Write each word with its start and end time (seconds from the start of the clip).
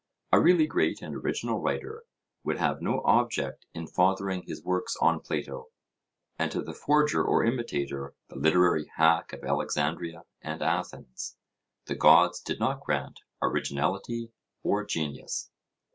A 0.31 0.41
really 0.41 0.65
great 0.65 1.03
and 1.03 1.13
original 1.13 1.59
writer 1.59 2.05
would 2.43 2.57
have 2.57 2.81
no 2.81 3.01
object 3.05 3.67
in 3.75 3.85
fathering 3.85 4.41
his 4.41 4.63
works 4.63 4.95
on 4.99 5.19
Plato; 5.19 5.67
and 6.39 6.51
to 6.51 6.63
the 6.63 6.73
forger 6.73 7.23
or 7.23 7.43
imitator, 7.45 8.15
the 8.27 8.35
'literary 8.35 8.87
hack' 8.95 9.31
of 9.31 9.43
Alexandria 9.43 10.23
and 10.41 10.63
Athens, 10.63 11.37
the 11.85 11.93
Gods 11.93 12.39
did 12.41 12.59
not 12.59 12.83
grant 12.83 13.19
originality 13.43 14.31
or 14.63 14.83
genius. 14.83 15.51